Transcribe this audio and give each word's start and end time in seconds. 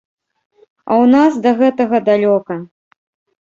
А 0.89 0.91
ў 0.95 1.05
нас 1.15 1.33
да 1.43 1.51
гэтага 1.59 1.97
далёка. 2.09 2.59